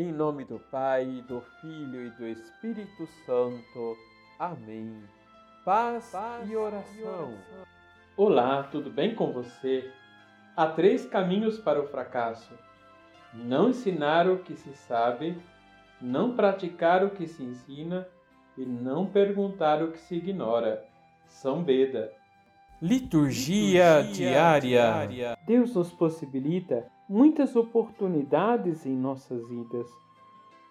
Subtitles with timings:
[0.00, 3.96] Em nome do Pai, do Filho e do Espírito Santo.
[4.38, 5.02] Amém.
[5.64, 6.94] Paz, Paz e, oração.
[6.96, 7.34] e oração.
[8.16, 9.90] Olá, tudo bem com você?
[10.56, 12.54] Há três caminhos para o fracasso:
[13.34, 15.36] não ensinar o que se sabe,
[16.00, 18.06] não praticar o que se ensina
[18.56, 20.80] e não perguntar o que se ignora.
[21.26, 22.12] São Beda.
[22.80, 24.60] Liturgia, Liturgia diária.
[24.60, 25.38] diária.
[25.44, 29.88] Deus nos possibilita muitas oportunidades em nossas vidas.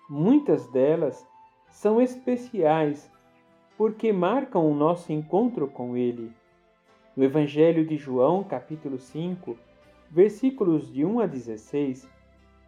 [0.09, 1.27] Muitas delas
[1.69, 3.11] são especiais
[3.77, 6.31] porque marcam o nosso encontro com Ele.
[7.13, 9.57] No Evangelho de João, capítulo 5,
[10.09, 12.07] versículos de 1 a 16,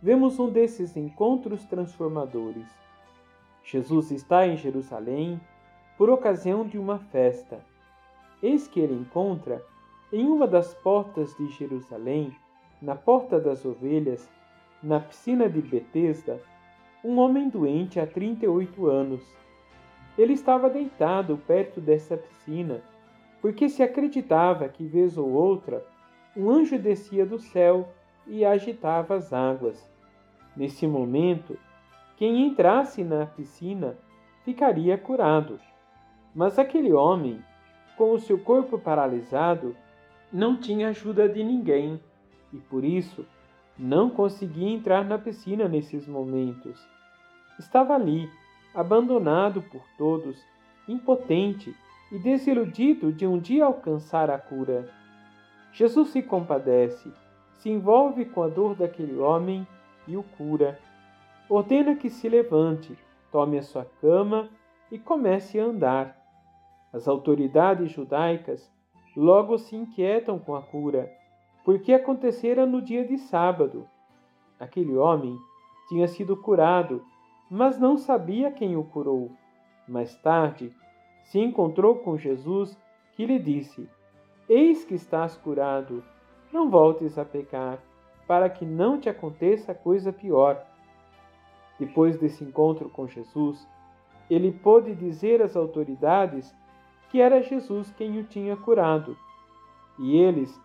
[0.01, 2.67] vemos um desses encontros transformadores.
[3.63, 5.39] Jesus está em Jerusalém
[5.97, 7.63] por ocasião de uma festa.
[8.41, 9.63] Eis que ele encontra,
[10.11, 12.35] em uma das portas de Jerusalém,
[12.81, 14.29] na porta das ovelhas,
[14.81, 16.41] na piscina de Betesda,
[17.03, 19.21] um homem doente há 38 anos.
[20.17, 22.81] Ele estava deitado perto dessa piscina,
[23.41, 25.85] porque se acreditava que, vez ou outra,
[26.35, 27.89] um anjo descia do céu
[28.27, 29.89] e agitava as águas.
[30.55, 31.57] Nesse momento,
[32.17, 33.97] quem entrasse na piscina
[34.43, 35.59] ficaria curado.
[36.35, 37.41] Mas aquele homem,
[37.99, 39.75] com o seu corpo paralisado,
[40.31, 41.99] não tinha ajuda de ninguém
[42.53, 43.25] e por isso
[43.77, 46.79] não conseguia entrar na piscina nesses momentos.
[47.59, 48.29] Estava ali,
[48.73, 50.41] abandonado por todos,
[50.87, 51.75] impotente
[52.09, 54.89] e desiludido de um dia alcançar a cura.
[55.73, 57.11] Jesus se compadece,
[57.57, 59.67] se envolve com a dor daquele homem
[60.07, 60.79] e o cura
[61.49, 62.97] ordena que se levante,
[63.29, 64.47] tome a sua cama
[64.89, 66.18] e comece a andar.
[66.91, 68.71] As autoridades judaicas
[69.15, 71.11] logo se inquietam com a cura,
[71.63, 73.87] porque acontecera no dia de sábado.
[74.59, 75.37] Aquele homem
[75.87, 77.03] tinha sido curado,
[77.49, 79.31] mas não sabia quem o curou.
[79.87, 80.73] Mais tarde,
[81.23, 82.77] se encontrou com Jesus,
[83.13, 83.89] que lhe disse:
[84.47, 86.03] Eis que estás curado,
[86.51, 87.79] não voltes a pecar,
[88.27, 90.63] para que não te aconteça coisa pior.
[91.79, 93.67] Depois desse encontro com Jesus,
[94.29, 96.55] ele pôde dizer às autoridades
[97.09, 99.17] que era Jesus quem o tinha curado,
[99.97, 100.59] e eles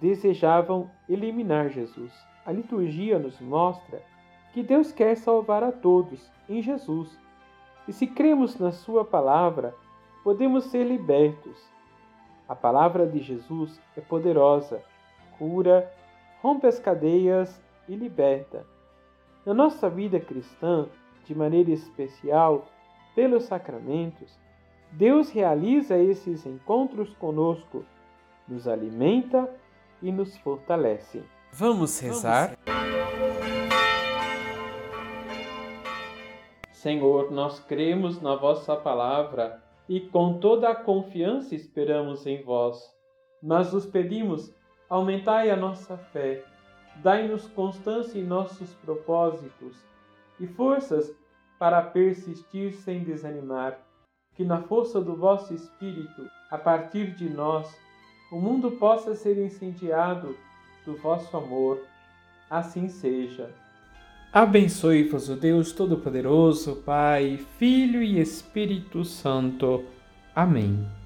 [0.00, 2.12] desejavam eliminar Jesus.
[2.46, 4.02] A liturgia nos mostra
[4.52, 7.18] que Deus quer salvar a todos em Jesus,
[7.86, 9.74] e se cremos na Sua palavra,
[10.22, 11.58] podemos ser libertos.
[12.48, 14.82] A palavra de Jesus é poderosa,
[15.38, 15.92] cura,
[16.40, 18.64] rompe as cadeias e liberta.
[19.44, 20.86] Na nossa vida cristã,
[21.24, 22.66] de maneira especial,
[23.14, 24.38] pelos sacramentos,
[24.92, 27.84] Deus realiza esses encontros conosco,
[28.46, 29.48] nos alimenta
[30.02, 31.22] e nos fortalece.
[31.52, 32.56] Vamos rezar?
[36.70, 42.78] Senhor, nós cremos na vossa palavra e com toda a confiança esperamos em vós.
[43.42, 44.54] Mas os pedimos,
[44.88, 46.44] aumentai a nossa fé
[47.02, 49.76] dai-nos constância em nossos propósitos
[50.40, 51.14] e forças
[51.58, 53.78] para persistir sem desanimar.
[54.38, 57.68] Que na força do vosso Espírito, a partir de nós,
[58.30, 60.36] o mundo possa ser incendiado
[60.86, 61.82] do vosso amor.
[62.48, 63.50] Assim seja.
[64.32, 69.84] Abençoe-vos o Deus Todo-Poderoso, Pai, Filho e Espírito Santo.
[70.34, 70.97] Amém.